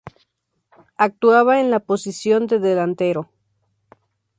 Actuaba 0.97 1.59
en 1.59 1.69
la 1.69 1.79
posición 1.79 2.47
de 2.47 2.57
delantero. 2.57 3.29